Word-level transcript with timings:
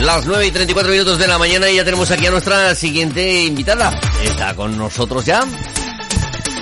las 0.00 0.24
9 0.26 0.46
y 0.46 0.50
34 0.50 0.92
minutos 0.92 1.18
de 1.18 1.26
la 1.26 1.38
mañana 1.38 1.70
y 1.70 1.76
ya 1.76 1.84
tenemos 1.84 2.10
aquí 2.10 2.26
a 2.26 2.30
nuestra 2.30 2.74
siguiente 2.74 3.44
invitada. 3.44 3.98
Está 4.22 4.54
con 4.54 4.76
nosotros 4.76 5.24
ya 5.24 5.42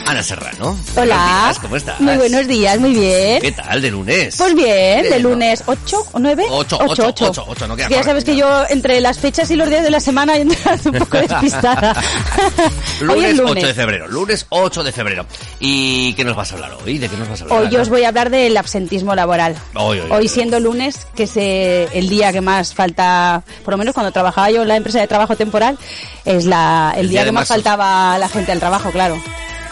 Ana 0.09 0.23
Serrano. 0.23 0.75
Hola. 0.97 1.17
Días, 1.49 1.59
¿Cómo 1.59 1.77
estás? 1.77 2.01
Muy 2.01 2.17
buenos 2.17 2.47
días, 2.47 2.81
muy 2.81 2.95
bien. 2.95 3.43
¿Qué 3.43 3.53
tal 3.53 3.83
de 3.83 3.91
lunes? 3.91 4.35
Pues 4.39 4.55
bien, 4.55 5.03
de 5.03 5.19
lunes 5.19 5.63
8 5.67 6.07
o 6.13 6.19
9? 6.19 6.47
8, 6.49 6.79
8, 6.89 7.05
8, 7.19 7.45
8, 7.47 7.69
no 7.69 7.77
queda 7.77 7.91
Ya 7.91 8.03
sabes 8.03 8.25
que 8.25 8.35
yo 8.35 8.65
entre 8.71 9.03
las 9.03 9.19
fechas 9.19 9.51
y 9.51 9.57
los 9.57 9.69
días 9.69 9.83
de 9.83 9.91
la 9.91 10.01
semana 10.01 10.35
entras 10.39 10.87
un 10.87 10.93
poco 10.95 11.19
despistada. 11.29 11.95
hoy 13.03 13.07
Lunes, 13.07 13.31
es 13.33 13.37
lunes. 13.37 13.57
8 13.59 13.67
de 13.67 13.75
febrero, 13.75 14.09
lunes 14.09 14.47
8 14.49 14.83
de 14.83 14.93
febrero. 14.93 15.27
¿Y 15.61 16.15
qué 16.15 16.25
nos 16.25 16.35
vas 16.37 16.53
a 16.53 16.55
hablar 16.55 16.73
hoy? 16.83 16.97
¿De 16.97 17.07
qué 17.11 17.17
nos 17.19 17.29
vas 17.29 17.43
a 17.43 17.45
hablar? 17.45 17.63
Hoy 17.65 17.77
os 17.77 17.91
voy 17.91 18.05
a 18.05 18.09
hablar 18.09 18.31
del 18.31 18.57
absentismo 18.57 19.15
laboral. 19.15 19.57
Hoy, 19.75 19.99
hoy, 20.01 20.07
Hoy 20.11 20.17
hoy. 20.21 20.29
siendo 20.29 20.59
lunes, 20.59 21.07
que 21.15 21.25
es 21.25 21.37
eh, 21.37 21.87
el 21.93 22.09
día 22.09 22.33
que 22.33 22.41
más 22.41 22.73
falta, 22.73 23.43
por 23.63 23.75
lo 23.75 23.79
menos 23.79 23.93
cuando 23.93 24.11
trabajaba 24.11 24.51
yo 24.51 24.63
en 24.63 24.69
la 24.69 24.77
empresa 24.77 25.01
de 25.01 25.07
trabajo 25.07 25.37
temporal, 25.37 25.77
es 26.25 26.47
la, 26.47 26.95
el, 26.95 27.03
El 27.03 27.11
día, 27.11 27.21
día 27.21 27.27
que 27.27 27.33
más 27.33 27.49
faltaba 27.49 28.17
la 28.19 28.29
gente 28.31 28.53
al 28.53 28.59
trabajo, 28.59 28.91
claro. 28.91 29.21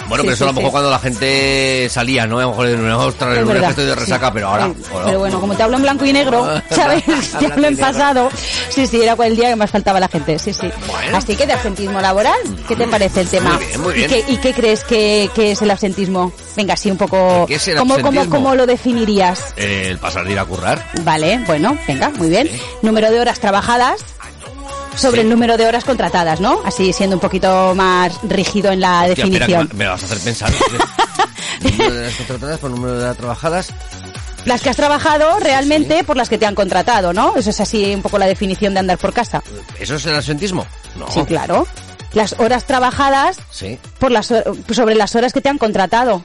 Bueno, 0.08 0.22
Sí, 0.22 0.26
pero 0.28 0.34
eso 0.34 0.44
a 0.44 0.46
lo 0.48 0.52
sí, 0.52 0.56
mejor 0.56 0.70
sí. 0.70 0.72
cuando 0.72 0.90
la 0.90 0.98
gente 0.98 1.88
salía, 1.90 2.26
¿no? 2.26 2.38
A 2.38 2.42
lo 2.42 2.48
mejor 2.50 2.68
en 2.68 2.90
ostras, 2.90 3.30
el 3.32 3.38
Es 3.38 3.44
lunes 3.46 3.68
estoy 3.70 3.84
de 3.86 3.94
sí. 3.94 4.00
resaca, 4.00 4.32
pero 4.32 4.48
ahora... 4.48 4.66
Sí, 4.68 4.82
Pero 5.04 5.18
bueno, 5.18 5.40
como 5.40 5.54
te 5.54 5.62
hablo 5.62 5.76
en 5.76 5.82
blanco 5.82 6.04
y 6.04 6.12
negro, 6.12 6.46
¿sabes? 6.70 7.04
te 7.38 7.46
hablo 7.46 7.66
en 7.68 7.76
pasado. 7.76 8.28
Sí, 8.68 8.86
sí, 8.86 9.02
era 9.02 9.16
el 9.24 9.36
día 9.36 9.48
que 9.50 9.56
más 9.56 9.70
faltaba 9.70 10.00
la 10.00 10.08
gente, 10.08 10.38
sí, 10.38 10.52
sí. 10.52 10.70
Bueno. 10.86 11.16
Así 11.16 11.36
que 11.36 11.46
de 11.46 11.52
absentismo 11.52 12.00
laboral, 12.00 12.38
¿qué 12.68 12.76
te 12.76 12.86
parece 12.86 13.22
el 13.22 13.28
tema? 13.28 13.54
Muy 13.54 13.66
bien, 13.66 13.80
muy 13.82 13.94
bien. 13.94 14.10
¿Y, 14.10 14.14
qué, 14.14 14.32
y 14.32 14.36
qué 14.38 14.52
crees 14.54 14.84
que, 14.84 15.30
que 15.34 15.52
es 15.52 15.62
el 15.62 15.70
absentismo? 15.70 16.32
Venga, 16.56 16.76
sí, 16.76 16.90
un 16.90 16.96
poco... 16.96 17.44
¿Qué 17.46 17.56
es 17.56 17.68
el 17.68 17.76
¿Cómo, 17.78 18.00
cómo, 18.00 18.28
cómo 18.30 18.54
lo 18.54 18.66
definirías? 18.66 19.54
El 19.56 19.98
pasar 19.98 20.24
de 20.24 20.32
ir 20.32 20.38
a 20.38 20.44
currar. 20.44 20.84
Vale, 21.02 21.38
bueno, 21.46 21.76
venga, 21.86 22.10
muy 22.10 22.28
bien. 22.28 22.48
Número 22.82 23.10
de 23.10 23.20
horas 23.20 23.40
trabajadas 23.40 24.04
sobre 24.96 25.20
Sí. 25.20 25.20
el 25.26 25.28
número 25.30 25.56
de 25.56 25.66
horas 25.66 25.84
contratadas, 25.84 26.40
¿no? 26.40 26.60
Así 26.64 26.92
siendo 26.92 27.16
un 27.16 27.20
poquito 27.20 27.74
más 27.74 28.12
rígido 28.24 28.72
en 28.72 28.80
la 28.80 29.02
Hostia, 29.04 29.24
espera, 29.24 29.28
definición. 29.46 29.68
que 29.68 29.74
me 29.76 29.84
me 29.84 29.90
vas 29.90 30.02
a 30.02 30.06
hacer 30.06 30.18
pensar. 30.18 30.50
número 31.62 31.94
de 31.94 32.02
las 32.06 32.14
contratadas 32.16 32.58
por 32.58 32.70
número 32.70 32.98
de 32.98 33.06
las 33.06 33.16
trabajadas. 33.16 33.68
Las 34.44 34.60
que 34.62 34.70
has 34.70 34.76
trabajado 34.76 35.38
realmente 35.40 36.04
por 36.04 36.16
las 36.16 36.28
que 36.28 36.38
te 36.38 36.46
han 36.46 36.54
contratado, 36.54 37.12
¿no? 37.12 37.34
Eso 37.36 37.50
es 37.50 37.60
así 37.60 37.92
un 37.94 38.02
poco 38.02 38.16
la 38.18 38.26
definición 38.26 38.74
de 38.74 38.80
andar 38.80 38.96
por 38.98 39.12
casa. 39.12 39.42
¿Eso 39.78 39.96
es 39.96 40.06
el 40.06 40.14
absentismo? 40.14 40.64
No. 40.96 41.10
Sí, 41.10 41.24
claro. 41.24 41.66
Las 42.12 42.34
horas 42.38 42.64
trabajadas 42.64 43.38
Sí. 43.50 43.78
por 43.98 44.10
las 44.12 44.26
sobre 44.72 44.94
las 44.94 45.14
horas 45.16 45.32
que 45.32 45.40
te 45.40 45.48
han 45.48 45.58
contratado. 45.58 46.22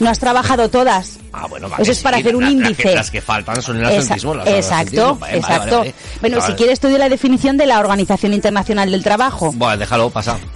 No 0.00 0.10
has 0.10 0.18
trabajado 0.18 0.68
todas. 0.68 1.18
Ah, 1.32 1.46
bueno, 1.48 1.68
vale, 1.68 1.82
Eso 1.82 1.92
es 1.92 2.00
para 2.00 2.16
sí, 2.16 2.22
hacer 2.22 2.34
un 2.36 2.42
la- 2.44 2.50
índice. 2.50 2.82
Las 2.84 2.90
que, 2.90 2.94
las 2.96 3.10
que 3.12 3.20
faltan 3.20 3.62
son 3.62 3.76
el 3.76 3.84
Esa- 3.84 3.96
absentismo. 3.98 4.34
las 4.34 4.48
exacto, 4.48 5.18
exacto. 5.30 5.64
vale, 5.78 5.90
vale. 5.90 5.94
Bueno, 6.20 6.38
Vale. 6.38 6.50
si 6.50 6.56
quieres 6.56 6.72
estudio 6.74 6.98
la 6.98 7.08
definición 7.08 7.56
de 7.56 7.66
la 7.66 7.78
Organización 7.78 8.34
Internacional 8.34 8.90
del 8.90 9.04
Trabajo. 9.04 9.52
Bueno, 9.54 9.76
déjalo, 9.76 10.10
pasa. 10.10 10.38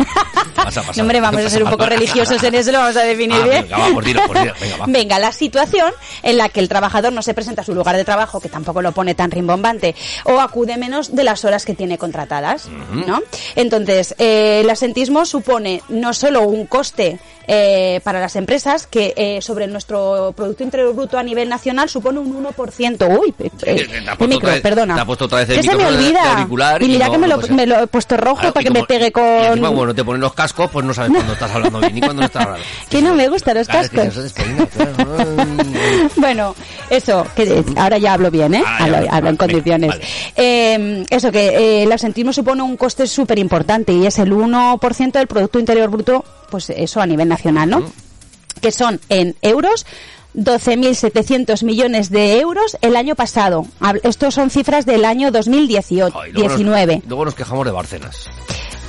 Pasa, 0.55 0.83
pasa. 0.83 0.93
No, 0.97 1.03
hombre, 1.03 1.21
vamos 1.21 1.43
a 1.45 1.51
ser 1.51 1.63
un 1.63 1.71
poco 1.71 1.85
religiosos 1.85 2.43
en 2.43 2.55
eso, 2.55 2.71
lo 2.73 2.79
vamos 2.79 2.97
a 2.97 3.03
definir 3.03 3.37
Ah, 3.43 3.45
bien. 3.45 3.63
venga, 3.63 3.77
va, 3.79 3.89
por 3.93 4.05
tiro, 4.05 4.21
por 4.27 4.39
tiro, 4.41 4.55
venga, 4.61 4.77
va. 4.79 4.87
Venga, 4.87 5.19
la 5.19 5.33
situación 5.33 5.93
en 6.23 6.39
la 6.39 6.49
que 6.49 6.61
el 6.61 6.69
trabajador 6.69 7.13
no 7.13 7.23
se 7.23 7.35
presenta 7.35 7.63
a 7.63 7.65
su 7.65 7.75
lugar 7.75 7.97
de 7.97 8.05
trabajo, 8.05 8.41
que 8.41 8.49
tampoco 8.49 8.81
lo 8.81 8.93
pone 8.93 9.15
tan 9.15 9.31
rimbombante, 9.31 9.95
o 10.25 10.41
acude 10.41 10.77
menos 10.79 11.15
de 11.15 11.25
las 11.25 11.45
horas 11.45 11.65
que 11.65 11.75
tiene 11.75 11.99
contratadas, 11.99 12.69
¿no? 12.93 13.21
Entonces, 13.57 14.15
eh, 14.19 14.61
el 14.63 14.71
asentismo 14.71 15.27
supone 15.27 15.83
no 15.89 16.15
solo 16.15 16.43
un 16.43 16.67
coste 16.67 17.19
eh, 17.47 18.01
para 18.05 18.21
las 18.21 18.37
empresas, 18.37 18.87
que 18.87 19.13
eh, 19.17 19.43
sobre 19.43 19.67
nuestro 19.67 20.33
Producto 20.37 20.63
Interior 20.65 20.95
Bruto 20.95 21.19
a 21.19 21.23
nivel 21.23 21.49
nacional 21.49 21.89
supone 21.89 22.19
un 22.19 22.45
1%. 22.45 23.19
Uy, 23.21 23.35
eh, 23.39 23.51
el 23.65 24.05
puesto 24.05 24.27
micro, 24.29 24.37
otra 24.39 24.53
vez- 24.53 24.63
perdona. 24.63 24.95
te 24.95 25.01
ha 25.01 25.05
puesto 25.05 25.25
otra 25.27 25.39
vez 25.39 25.51
el 25.51 25.57
que 25.57 25.63
se 25.63 25.77
me 25.77 25.87
olvida. 25.87 26.47
y 26.81 26.87
mira 26.89 27.07
no- 27.07 27.13
que 27.13 27.19
me 27.19 27.27
no 27.29 27.37
lo, 27.37 27.49
me 27.49 27.63
he 27.83 27.87
puesto 27.87 28.17
rojo 28.17 28.37
Claro, 28.41 28.55
para 28.55 28.65
que 28.65 28.71
me 28.71 28.85
pegue 28.85 29.07
y 29.09 29.11
con... 29.11 29.25
encima, 29.25 29.69
bueno, 29.71 29.95
te 29.95 30.05
ponen 30.05 30.21
los 30.21 30.35
cascos, 30.35 30.71
pues 30.71 30.85
no 30.85 30.95
sabes 30.95 31.13
cuándo 31.13 31.33
estás 31.35 31.51
hablando 31.51 31.81
bien 31.81 31.97
y 31.99 32.01
cuándo 32.01 32.21
no 32.23 32.27
estás 32.27 32.43
hablando. 32.47 32.65
Que 32.91 33.03
no 33.03 33.15
me 33.15 33.29
gustan 33.29 33.57
los 33.59 33.67
Claro, 33.69 33.85
es 33.85 33.91
que 33.91 33.97
cascos. 33.99 34.71
claro. 34.73 35.35
Bueno, 36.17 36.55
eso, 36.91 37.27
que 37.37 37.65
ahora 37.77 37.99
ya 37.99 38.15
hablo 38.15 38.31
bien, 38.31 38.55
¿eh? 38.55 38.63
Ah, 38.67 38.89
hablo, 39.11 39.31
en 39.31 39.37
condiciones. 39.37 39.91
vale. 39.91 40.05
Eh, 40.37 41.05
eso, 41.11 41.31
que 41.31 41.49
eh, 41.49 41.83
el 41.83 41.93
absentismo 41.93 42.33
supone 42.33 42.63
un 42.63 42.77
coste 42.77 43.07
súper 43.07 43.39
importante 43.39 43.93
y 43.93 44.07
es 44.07 44.19
el 44.19 44.33
1% 44.33 45.13
del 45.13 45.27
Producto 45.27 45.59
Interior 45.59 45.89
Bruto, 45.91 46.25
pues 46.55 46.71
eso 46.71 47.01
a 47.01 47.07
nivel 47.07 47.27
nacional, 47.27 47.69
¿no? 47.69 47.83
Que 48.61 48.71
son 48.71 49.01
en 49.09 49.35
euros 49.43 49.85
12.700 50.37 51.65
millones 51.65 52.11
de 52.11 52.39
euros 52.39 52.77
el 52.81 52.95
año 52.95 53.17
pasado. 53.17 53.67
Estos 54.05 54.35
son 54.35 54.51
cifras 54.51 54.87
del 54.87 55.05
año 55.05 55.33
2018, 55.33 56.17
Ay, 56.17 56.31
luego 56.31 56.49
nos- 56.51 56.59
19. 56.59 57.03
Luego 57.09 57.25
nos 57.25 57.35
quejamos 57.35 57.65
de 57.67 57.73
Barcenas. 57.73 58.29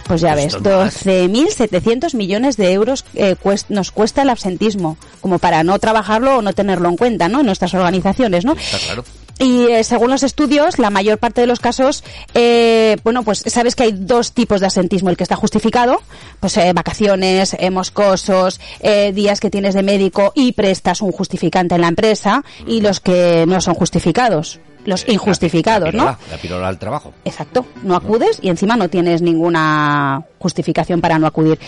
Pues 0.08 0.22
ya 0.22 0.36
ves, 0.36 0.54
es 0.54 0.62
más. 0.62 1.04
12.700 1.08 2.14
millones 2.14 2.56
de 2.58 2.72
euros 2.72 3.04
eh, 3.16 3.36
cuest- 3.44 3.66
nos 3.70 3.90
cuesta 3.90 4.22
el 4.22 4.30
absentismo, 4.30 4.98
como 5.22 5.40
para 5.40 5.64
no 5.64 5.80
trabajarlo 5.80 6.38
o 6.38 6.42
no 6.44 6.54
tenerlo 6.54 6.88
en 6.90 6.98
cuenta, 6.98 7.28
¿no? 7.30 7.40
En 7.40 7.48
nuestras 7.48 7.74
organizaciones, 7.74 8.46
¿no? 8.46 8.54
Está 8.54 8.78
claro. 8.78 9.04
Y 9.38 9.66
eh, 9.68 9.84
según 9.84 10.10
los 10.12 10.24
estudios, 10.24 10.80
la 10.80 10.90
mayor 10.90 11.18
parte 11.18 11.42
de 11.42 11.48
los 11.48 11.60
casos, 11.60 12.04
eh, 12.34 12.96
bueno, 13.04 13.24
pues 13.24 13.44
sabes 13.48 13.76
que 13.76 13.84
hay 13.84 13.92
dos 13.92 14.32
tipos 14.32 14.62
de 14.62 14.68
asentismo. 14.68 15.10
El 15.10 15.18
que 15.18 15.24
está 15.24 15.36
justificado, 15.36 16.02
pues 16.40 16.56
eh, 16.58 16.72
vacaciones, 16.74 17.56
eh, 17.60 17.70
moscosos, 17.70 18.62
eh, 18.80 19.12
días 19.14 19.40
que 19.42 19.50
tienes 19.50 19.74
de 19.74 19.84
médico 19.84 20.32
y 20.36 20.54
prestas 20.54 21.02
un 21.02 21.12
justificante 21.12 21.76
en 21.76 21.82
la 21.82 21.90
empresa, 21.90 22.44
y 22.66 22.80
los 22.80 23.00
que 23.02 23.46
no 23.46 23.60
son 23.60 23.74
justificados, 23.74 24.60
los 24.86 25.08
injustificados, 25.10 25.94
la 25.94 26.04
¿no? 26.04 26.04
pirola, 26.04 26.20
La 26.32 26.38
pirola 26.38 26.68
al 26.70 26.80
trabajo. 26.80 27.14
Exacto, 27.26 27.66
no 27.84 27.96
acudes 27.96 28.40
y 28.42 28.50
encima 28.50 28.78
no 28.78 28.88
tienes 28.90 29.22
ninguna 29.22 30.24
justificación 30.40 31.02
para 31.02 31.20
no 31.20 31.28
acudir. 31.28 31.60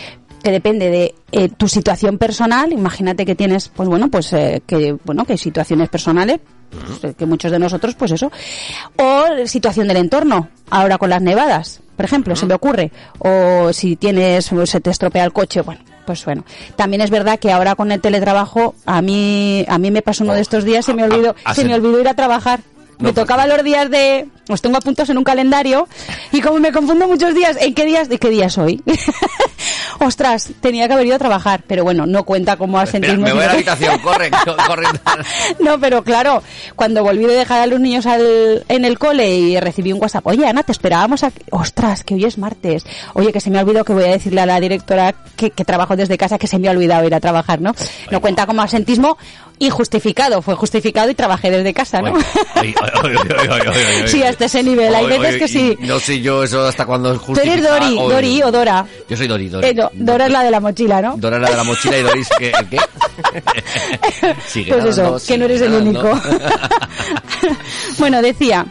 Que 0.47 0.51
depende 0.53 0.89
de 0.89 1.13
eh, 1.33 1.49
tu 1.49 1.67
situación 1.67 2.17
personal, 2.17 2.71
imagínate 2.71 3.25
que 3.25 3.35
tienes, 3.35 3.67
pues 3.67 3.89
bueno, 3.89 4.07
pues 4.07 4.31
eh, 4.31 4.61
que 4.65 4.95
bueno, 5.03 5.25
que 5.25 5.33
hay 5.33 5.37
situaciones 5.37 5.89
personales, 5.89 6.39
pues, 6.69 7.03
eh, 7.03 7.15
que 7.17 7.25
muchos 7.25 7.51
de 7.51 7.59
nosotros, 7.59 7.95
pues 7.95 8.11
eso, 8.11 8.31
o 8.95 9.25
situación 9.45 9.89
del 9.89 9.97
entorno, 9.97 10.47
ahora 10.69 10.97
con 10.97 11.09
las 11.09 11.21
nevadas, 11.21 11.81
por 11.97 12.05
ejemplo, 12.05 12.33
se 12.37 12.45
me 12.45 12.53
ocurre, 12.53 12.93
o 13.19 13.73
si 13.73 13.97
tienes, 13.97 14.49
se 14.63 14.79
te 14.79 14.89
estropea 14.89 15.25
el 15.25 15.33
coche, 15.33 15.59
bueno, 15.59 15.81
pues 16.05 16.23
bueno. 16.23 16.45
También 16.77 17.01
es 17.01 17.09
verdad 17.09 17.39
que 17.39 17.51
ahora 17.51 17.75
con 17.75 17.91
el 17.91 17.99
teletrabajo, 17.99 18.73
a 18.85 19.01
mí, 19.01 19.65
a 19.67 19.77
mí 19.77 19.91
me 19.91 20.01
pasó 20.01 20.23
uno 20.23 20.33
de 20.33 20.39
estos 20.39 20.63
días, 20.63 20.85
se 20.85 20.93
me 20.93 21.01
Ah, 21.01 21.07
olvidó, 21.07 21.35
ah, 21.43 21.53
se 21.53 21.63
ah, 21.63 21.65
me 21.65 21.75
olvidó 21.75 21.99
ir 21.99 22.07
a 22.07 22.13
trabajar. 22.13 22.61
No, 22.99 23.09
me 23.09 23.13
pues 23.13 23.15
tocaba 23.15 23.45
los 23.45 23.63
días 23.63 23.91
de, 23.91 24.27
los 24.47 24.61
tengo 24.61 24.77
apuntados 24.77 25.09
en 25.09 25.17
un 25.19 25.23
calendario 25.23 25.87
y 26.31 26.41
como 26.41 26.57
me 26.59 26.71
confundo 26.71 27.05
muchos 27.07 27.35
días, 27.35 27.57
¿en 27.61 27.75
qué 27.75 27.85
días, 27.85 28.07
de 28.09 28.17
qué 28.17 28.29
día 28.29 28.49
soy? 28.49 28.81
Ostras, 29.99 30.51
tenía 30.61 30.87
que 30.87 30.93
haber 30.93 31.07
ido 31.07 31.15
a 31.15 31.19
trabajar, 31.19 31.63
pero 31.67 31.83
bueno, 31.83 32.05
no 32.05 32.23
cuenta 32.23 32.57
como 32.57 32.79
asentismo. 32.79 33.25
me 33.25 33.33
voy 33.33 33.43
a 33.43 33.47
la 33.47 33.53
habitación, 33.53 33.99
corre, 34.03 34.29
corre. 34.29 34.85
no, 35.59 35.79
pero 35.79 36.03
claro, 36.03 36.43
cuando 36.75 37.03
volví 37.03 37.25
de 37.25 37.33
dejar 37.33 37.61
a 37.61 37.67
los 37.67 37.79
niños 37.79 38.05
al, 38.05 38.63
en 38.67 38.85
el 38.85 38.99
cole 38.99 39.35
y 39.35 39.59
recibí 39.59 39.91
un 39.91 40.01
WhatsApp, 40.01 40.25
oye 40.27 40.47
Ana, 40.47 40.63
te 40.63 40.71
esperábamos 40.71 41.23
aquí. 41.23 41.43
Ostras, 41.51 42.03
que 42.03 42.15
hoy 42.15 42.25
es 42.25 42.37
martes. 42.37 42.85
Oye, 43.13 43.31
que 43.31 43.39
se 43.39 43.49
me 43.49 43.57
ha 43.57 43.61
olvidado 43.61 43.85
que 43.85 43.93
voy 43.93 44.03
a 44.03 44.11
decirle 44.11 44.41
a 44.41 44.45
la 44.45 44.59
directora 44.59 45.15
que, 45.35 45.51
que 45.51 45.65
trabajo 45.65 45.95
desde 45.95 46.17
casa 46.17 46.37
que 46.37 46.47
se 46.47 46.59
me 46.59 46.67
ha 46.67 46.71
olvidado 46.71 47.05
ir 47.05 47.15
a 47.15 47.19
trabajar, 47.19 47.61
¿no? 47.61 47.73
No 48.11 48.21
cuenta 48.21 48.45
como 48.45 48.61
asentismo 48.61 49.17
injustificado, 49.59 50.41
fue 50.41 50.55
justificado 50.55 51.09
y 51.09 51.15
trabajé 51.15 51.49
desde 51.51 51.73
casa, 51.73 52.01
¿no? 52.01 52.13
Ay, 52.55 52.73
ay, 52.93 53.61
ay. 53.73 54.07
Sí, 54.07 54.23
hasta 54.23 54.45
ese 54.45 54.63
nivel. 54.63 54.93
Hay 54.93 55.05
Ay, 55.05 55.19
veces 55.19 55.37
que 55.39 55.47
sí. 55.47 55.77
y 55.79 55.85
No 55.85 55.99
sé 55.99 56.21
yo 56.21 56.43
eso 56.43 56.65
hasta 56.65 56.85
cuando 56.85 57.13
es 57.13 57.21
Tú 57.21 57.31
eres 57.33 57.43
justificado. 57.43 57.79
Dori, 57.79 57.95
Dori 58.13 58.43
o 58.43 58.51
Dora. 58.51 58.85
Yo 59.09 59.17
soy 59.17 59.27
Dori, 59.27 59.49
Dori. 59.49 59.67
Eh, 59.67 59.73
no, 59.73 59.89
Dora 59.93 60.25
es 60.27 60.31
la 60.31 60.43
de 60.43 60.51
la 60.51 60.59
mochila, 60.59 61.01
¿no? 61.01 61.15
Dora 61.17 61.37
es 61.37 61.41
la 61.43 61.49
de 61.49 61.55
la 61.57 61.63
mochila 61.63 61.97
y. 61.97 62.01
¿el 62.01 62.69
qué? 62.69 62.77
Sigue 64.47 64.73
Pues 64.73 64.85
eso, 64.85 65.17
que 65.25 65.37
no 65.37 65.45
eres 65.45 65.61
el 65.61 65.73
único. 65.73 66.19
bueno, 67.99 68.21
decía, 68.21 68.65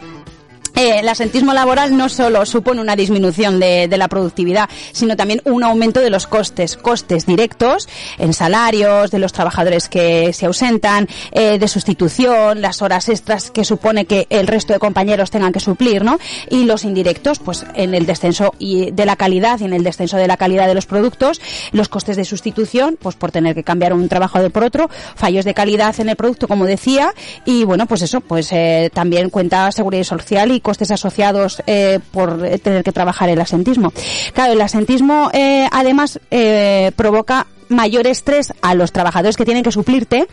eh, 0.77 0.99
el 0.99 1.09
asentismo 1.09 1.55
laboral 1.55 1.97
no 1.97 2.07
solo 2.07 2.45
supone 2.45 2.81
una 2.81 2.95
disminución 2.95 3.59
de, 3.59 3.87
la 3.97 4.07
productividad, 4.07 4.69
sino 4.91 5.15
también 5.15 5.41
un 5.43 5.63
aumento 5.63 6.01
de 6.01 6.11
los 6.11 6.27
costes, 6.27 6.77
costes 6.77 7.25
directos 7.25 7.89
en 8.19 8.31
salarios 8.31 9.09
de 9.09 9.17
los 9.17 9.33
trabajadores 9.33 9.89
que 9.89 10.33
se 10.33 10.45
ausentan, 10.45 11.07
eh, 11.31 11.57
de 11.57 11.67
sustitución, 11.67 12.61
las 12.61 12.83
horas 12.83 13.09
extras 13.09 13.49
que 13.49 13.65
supone 13.65 14.05
que 14.05 14.27
el 14.29 14.45
resto 14.45 14.71
de 14.71 14.77
compañeros 14.77 15.31
tengan 15.31 15.51
que 15.51 15.59
suplir, 15.59 16.03
¿no? 16.03 16.19
Y 16.51 16.65
los 16.65 16.83
indirectos, 16.83 17.39
pues 17.39 17.65
en 17.73 17.95
el 17.95 18.05
descenso 18.05 18.53
y 18.59 18.91
de 18.91 19.05
la 19.07 19.15
calidad 19.15 19.59
y 19.59 19.63
en 19.63 19.73
el 19.73 19.83
descenso 19.83 20.17
de 20.17 20.27
la 20.27 20.37
calidad 20.37 20.67
de 20.67 20.75
los 20.75 20.85
productos, 20.85 21.41
los 21.71 21.89
costes 21.89 22.17
de 22.17 22.23
sustitución, 22.23 22.99
pues 23.01 23.15
por 23.15 23.31
tener 23.31 23.55
que 23.55 23.63
cambiar 23.63 23.93
un 23.93 24.07
trabajador 24.09 24.51
por 24.51 24.63
otro, 24.63 24.91
fallos 25.15 25.43
de 25.43 25.55
calidad 25.55 25.99
en 25.99 26.09
el 26.09 26.15
producto, 26.15 26.47
como 26.47 26.65
decía, 26.65 27.15
y 27.45 27.63
bueno, 27.63 27.87
pues 27.87 28.03
eso, 28.03 28.21
pues 28.21 28.49
eh, 28.51 28.91
también 28.93 29.31
cuenta 29.31 29.71
seguridad 29.71 30.03
social 30.03 30.51
y 30.51 30.61
costes 30.67 30.91
asociados 30.91 31.63
eh, 31.65 31.99
por 32.11 32.45
eh, 32.45 32.57
tener 32.59 32.83
que 32.83 32.91
trabajar 32.91 33.29
el 33.29 33.39
asentismo. 33.39 33.93
Claro, 34.33 34.51
el 34.51 34.59
asentismo 34.59 35.31
eh, 35.31 35.65
además 35.71 36.19
eh, 36.29 36.91
provoca 36.97 37.47
mayor 37.69 38.05
estrés 38.07 38.53
a 38.61 38.75
los 38.75 38.91
trabajadores 38.91 39.37
que 39.37 39.45
tienen 39.45 39.63
que 39.63 39.71
suplirte 39.71 40.27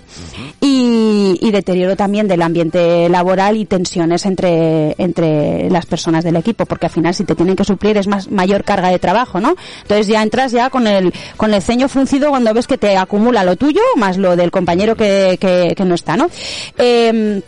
y, 0.60 1.38
y 1.40 1.50
deterioro 1.52 1.94
también 1.94 2.26
del 2.26 2.42
ambiente 2.42 3.08
laboral 3.08 3.56
y 3.56 3.64
tensiones 3.64 4.26
entre, 4.26 4.94
entre 4.98 5.70
las 5.70 5.86
personas 5.86 6.24
del 6.24 6.36
equipo, 6.36 6.66
porque 6.66 6.86
al 6.86 6.92
final 6.92 7.14
si 7.14 7.24
te 7.24 7.34
tienen 7.36 7.54
que 7.54 7.64
suplir 7.64 7.96
es 7.96 8.08
más 8.08 8.28
mayor 8.28 8.64
carga 8.64 8.88
de 8.90 8.98
trabajo, 8.98 9.40
¿no? 9.40 9.54
Entonces 9.82 10.08
ya 10.08 10.22
entras 10.22 10.50
ya 10.50 10.68
con 10.70 10.86
el, 10.86 11.12
con 11.36 11.54
el 11.54 11.62
ceño 11.62 11.88
fruncido 11.88 12.30
cuando 12.30 12.54
ves 12.54 12.66
que 12.66 12.78
te 12.78 12.96
acumula 12.96 13.44
lo 13.44 13.54
tuyo 13.56 13.82
más 13.96 14.16
lo 14.16 14.34
del 14.34 14.50
compañero 14.50 14.96
que, 14.96 15.38
que, 15.40 15.74
que 15.76 15.84
no 15.84 15.94
está, 15.94 16.16
¿no? 16.16 16.28
Eh, 16.78 17.40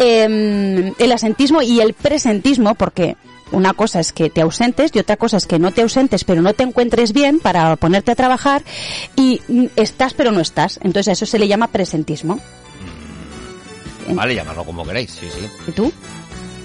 eh, 0.00 0.92
el 0.98 1.12
asentismo 1.12 1.60
y 1.62 1.80
el 1.80 1.92
presentismo, 1.92 2.74
porque 2.74 3.16
una 3.52 3.74
cosa 3.74 4.00
es 4.00 4.12
que 4.12 4.30
te 4.30 4.40
ausentes 4.40 4.90
y 4.94 4.98
otra 4.98 5.16
cosa 5.16 5.36
es 5.36 5.46
que 5.46 5.58
no 5.58 5.72
te 5.72 5.82
ausentes 5.82 6.24
pero 6.24 6.40
no 6.40 6.54
te 6.54 6.62
encuentres 6.62 7.12
bien 7.12 7.40
para 7.40 7.76
ponerte 7.76 8.12
a 8.12 8.14
trabajar 8.14 8.62
y 9.16 9.40
mm, 9.48 9.66
estás 9.76 10.14
pero 10.14 10.32
no 10.32 10.40
estás. 10.40 10.78
Entonces 10.82 11.08
a 11.08 11.12
eso 11.12 11.26
se 11.26 11.38
le 11.38 11.48
llama 11.48 11.66
presentismo. 11.68 12.40
Vale, 14.08 14.34
llamarlo 14.34 14.64
como 14.64 14.84
queráis, 14.84 15.10
sí, 15.10 15.28
sí. 15.32 15.46
¿Y 15.68 15.72
tú? 15.72 15.92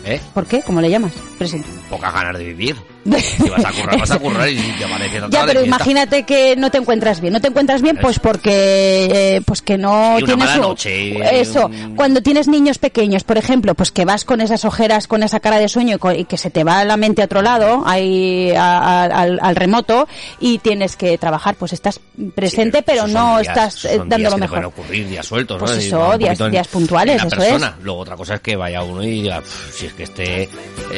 ¿Eh? 0.06 0.20
¿Por 0.34 0.46
qué? 0.48 0.62
¿Cómo 0.62 0.82
le 0.82 0.90
llamas? 0.90 1.14
Presentismo. 1.38 1.82
Pocas 1.90 2.14
ganas 2.14 2.38
de 2.38 2.46
vivir. 2.46 2.95
Si 3.06 3.50
vas 3.50 3.64
a 3.66 3.72
currar, 3.72 4.00
vas 4.00 4.12
a 4.12 4.20
currar 4.20 4.50
y 4.50 4.56
te 4.78 4.84
amanece 4.86 5.22
Ya, 5.30 5.46
pero 5.46 5.64
imagínate 5.64 6.24
que 6.24 6.56
no 6.56 6.72
te 6.72 6.80
encuentras 6.80 7.22
bien. 7.22 7.34
No 7.34 7.40
te 7.42 7.48
encuentras 7.50 7.82
bien, 7.82 7.98
pues 8.02 8.20
porque, 8.20 9.10
eh, 9.38 9.42
pues 9.46 9.62
que 9.62 9.78
no 9.78 10.16
una 10.18 10.26
tienes 10.26 10.38
mala 10.38 10.56
un- 10.56 10.62
noche, 10.62 11.40
Eso. 11.42 11.70
Cuando 11.96 12.22
tienes 12.22 12.48
niños 12.48 12.78
pequeños, 12.80 13.24
por 13.24 13.38
ejemplo, 13.38 13.76
pues 13.76 13.92
que 13.92 14.06
vas 14.06 14.26
con 14.26 14.42
esas 14.42 14.66
ojeras, 14.66 15.08
con 15.08 15.22
esa 15.24 15.40
cara 15.40 15.60
de 15.60 15.68
sueño 15.70 15.98
y, 16.18 16.26
que 16.26 16.38
se 16.38 16.50
te 16.50 16.64
va 16.64 16.84
la 16.84 16.98
mente 16.98 17.22
a 17.22 17.26
otro 17.26 17.42
lado, 17.42 17.84
ahí 17.86 18.52
a- 18.52 18.80
a- 18.80 19.04
al, 19.04 19.40
al 19.42 19.56
remoto 19.56 20.08
y 20.40 20.58
tienes 20.60 20.96
que 20.96 21.18
trabajar, 21.18 21.56
pues 21.56 21.74
estás 21.74 22.00
presente, 22.34 22.82
pero, 22.82 23.08
no 23.08 23.40
días- 23.40 23.48
estás 23.50 23.86
eh, 23.86 23.98
son 23.98 24.10
dando 24.10 24.18
días 24.18 24.32
lo 24.32 24.38
mejor. 24.40 24.66
ocurrir 24.66 25.08
días 25.10 25.26
sueltos, 25.26 25.60
Pues 25.60 25.72
¿no? 25.72 25.78
Eso, 25.78 26.10
un 26.14 26.18
días- 26.18 26.40
en- 26.42 26.52
días 26.52 26.68
puntuales, 26.68 27.22
en 27.22 27.28
eso 27.28 27.36
persona. 27.38 27.76
es. 27.78 27.84
Luego 27.84 28.00
otra 28.00 28.16
cosa 28.16 28.36
es 28.36 28.42
que 28.42 28.56
vaya 28.56 28.82
uno 28.84 29.04
y 29.04 29.12
diga, 29.12 29.42
"Pff, 29.42 29.76
si 29.76 29.86
es 29.86 29.94
que 29.94 30.04
este 30.04 30.44
eh, 30.44 30.50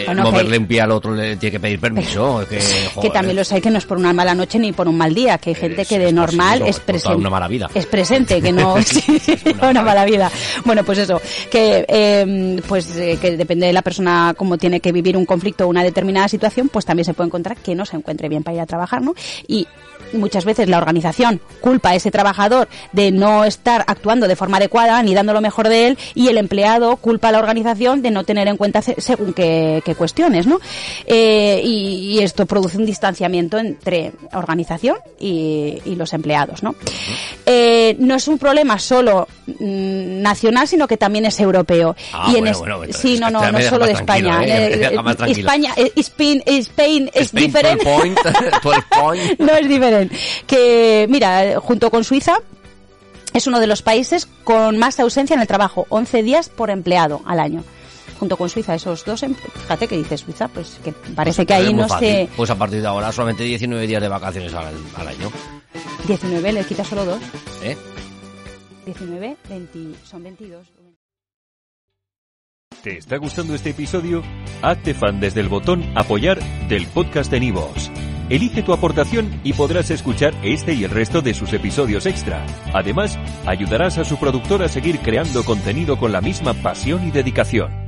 Bueno, 0.06 0.24
moverle 0.24 0.52
que- 0.54 0.58
un 0.60 0.68
pie 0.68 0.82
al 0.82 0.92
otro 0.92 1.14
le 1.14 1.36
tiene 1.38 1.52
que 1.52 1.60
pedir 1.60 1.80
permiso. 1.80 1.97
Es 2.02 2.90
que, 3.02 3.10
también 3.10 3.36
los 3.36 3.52
hay 3.52 3.62
que 3.62 3.70
no 3.70 3.78
es 3.78 3.86
por 3.86 3.98
una 3.98 4.14
mala 4.14 4.34
noche 4.36 4.60
ni 4.60 4.72
por 4.72 4.88
un 4.88 4.98
mal 4.98 5.14
día, 5.14 5.38
que 5.38 5.52
hay 5.52 5.56
gente 5.56 5.82
Es- 5.84 5.88
que 5.88 6.00
de 6.00 6.08
es 6.08 6.14
normal 6.14 6.62
es 6.66 6.80
presente. 6.80 7.18
una 7.18 7.30
mala 7.30 7.48
vida. 7.48 7.70
Es 7.74 7.86
presente, 7.86 8.42
que 8.42 8.52
no 8.52 8.76
sí, 8.84 9.22
una, 9.62 9.82
mala 9.82 10.06
vida. 10.06 10.32
Bueno, 10.66 10.84
pues 10.84 11.00
eso, 11.00 11.22
que 11.52 11.86
eh, 11.88 12.62
pues 12.68 12.96
eh, 12.98 13.18
que 13.22 13.38
depende 13.38 13.68
de 13.68 13.74
la 13.74 13.82
persona 13.82 14.34
cómo 14.38 14.58
tiene 14.58 14.80
que 14.80 14.92
vivir 14.92 15.18
un 15.18 15.26
conflicto 15.26 15.66
o 15.66 15.68
una 15.68 15.84
determinada 15.84 16.28
situación, 16.28 16.70
pues 16.70 16.86
también 16.86 17.06
se 17.06 17.14
puede 17.14 17.28
encontrar 17.28 17.58
que 17.58 17.76
no 17.76 17.86
se 17.86 17.96
encuentre 17.98 18.30
bien 18.30 18.44
para 18.44 18.56
ir 18.56 18.62
a 18.62 18.66
trabajar, 18.66 19.02
¿no? 19.02 19.14
Y 19.48 19.68
muchas 20.14 20.46
veces 20.46 20.70
la 20.70 20.78
organización 20.78 21.42
culpa 21.60 21.90
a 21.90 21.96
ese 21.96 22.12
trabajador 22.12 22.70
de 22.94 23.12
no 23.12 23.44
estar 23.44 23.84
actuando 23.88 24.28
de 24.28 24.38
forma 24.38 24.56
adecuada 24.58 25.02
ni 25.04 25.14
dando 25.14 25.34
lo 25.34 25.42
mejor 25.42 25.68
de 25.68 25.88
él 25.88 25.98
y 26.16 26.30
el 26.30 26.38
empleado 26.38 26.96
culpa 26.96 27.28
a 27.28 27.32
la 27.34 27.40
organización 27.40 28.02
de 28.02 28.12
no 28.12 28.24
tener 28.24 28.48
en 28.48 28.56
cuenta 28.56 28.82
se- 28.82 28.96
según 29.02 29.34
qué, 29.34 29.82
qué 29.84 29.96
cuestiones, 29.96 30.48
¿no? 30.48 30.60
Eh, 31.06 31.62
y, 31.64 31.87
y 31.88 32.20
esto 32.20 32.46
produce 32.46 32.78
un 32.78 32.86
distanciamiento 32.86 33.58
entre 33.58 34.12
organización 34.34 34.98
y, 35.20 35.82
y 35.86 35.96
los 35.96 36.14
empleados, 36.14 36.64
¿no? 36.64 36.76
Eh, 37.46 37.96
no 38.00 38.16
es 38.16 38.28
un 38.28 38.38
problema 38.38 38.78
solo 38.80 39.28
mm, 39.48 40.22
nacional, 40.22 40.68
sino 40.68 40.88
que 40.88 40.98
también 40.98 41.26
es 41.26 41.40
europeo. 41.40 41.96
Ah, 42.14 42.30
y 42.32 42.36
en 42.36 42.42
bueno, 42.42 42.60
bueno, 42.60 42.76
entonces 42.84 43.02
sí, 43.02 43.20
no, 43.20 43.30
no, 43.30 43.40
no 43.40 43.58
deja 43.58 43.70
solo 43.70 43.86
de 43.86 43.94
España. 43.94 44.44
¿eh? 44.44 44.92
Eh. 44.92 45.00
España, 45.28 45.74
eh, 45.76 45.92
Spain, 45.96 46.44
Spain 46.46 47.10
es 47.14 47.26
Spain, 47.28 47.46
diferente. 47.46 47.86
12 47.86 47.98
point, 47.98 48.20
12 48.64 48.82
point. 48.90 49.40
no 49.40 49.56
es 49.56 49.70
diferente. 49.70 50.16
Que, 50.46 51.08
mira, 51.10 51.60
junto 51.60 51.90
con 51.90 52.04
Suiza, 52.04 52.38
es 53.34 53.48
uno 53.48 53.60
de 53.60 53.68
los 53.68 53.82
países 53.82 54.28
con 54.44 54.78
más 54.78 55.00
ausencia 55.00 55.34
en 55.34 55.42
el 55.42 55.48
trabajo, 55.48 55.86
11 55.90 56.24
días 56.24 56.50
por 56.50 56.70
empleado 56.70 57.22
al 57.26 57.40
año. 57.40 57.64
Junto 58.20 58.36
con 58.38 58.50
Suiza, 58.50 58.74
esos 58.76 59.06
dos, 59.06 59.22
em- 59.24 59.36
fíjate 59.36 59.88
que 59.88 59.98
dice 59.98 60.18
Suiza, 60.18 60.48
pues 60.48 60.80
que 60.84 60.92
parece 61.16 61.46
que 61.46 61.54
Es 61.54 61.60
ahí 61.68 61.74
no 61.74 61.88
fácil. 61.88 62.08
se... 62.08 62.30
Pues 62.36 62.50
a 62.50 62.56
partir 62.56 62.82
de 62.82 62.88
ahora 62.88 63.12
solamente 63.12 63.44
19 63.44 63.86
días 63.88 64.02
de 64.02 64.08
vacaciones 64.08 64.54
al, 64.54 64.74
al 64.96 65.08
año. 65.08 65.32
19, 66.08 66.52
le 66.54 66.64
quita 66.64 66.84
solo 66.84 67.06
dos. 67.06 67.20
¿eh? 67.64 67.78
19, 68.86 69.38
20, 69.50 69.80
son 70.06 70.24
22. 70.24 70.66
¿Te 72.84 72.98
está 72.98 73.18
gustando 73.18 73.54
este 73.56 73.72
episodio? 73.72 74.24
Hazte 74.62 74.94
fan 74.94 75.20
desde 75.20 75.42
el 75.42 75.50
botón 75.50 75.84
Apoyar 75.96 76.40
del 76.70 76.88
podcast 76.88 77.30
de 77.32 77.40
Nivos. 77.40 77.92
Elige 78.30 78.62
tu 78.62 78.74
aportación 78.74 79.40
y 79.44 79.54
podrás 79.54 79.90
escuchar 79.90 80.34
este 80.44 80.74
y 80.74 80.84
el 80.84 80.92
resto 80.92 81.22
de 81.22 81.34
sus 81.34 81.54
episodios 81.54 82.06
extra. 82.06 82.46
Además, 82.74 83.18
ayudarás 83.46 83.98
a 83.98 84.06
su 84.06 84.18
productor 84.18 84.64
a 84.64 84.70
seguir 84.70 85.00
creando 85.00 85.44
contenido 85.44 85.98
con 85.98 86.12
la 86.12 86.22
misma 86.22 86.54
pasión 86.54 87.08
y 87.08 87.12
dedicación. 87.12 87.87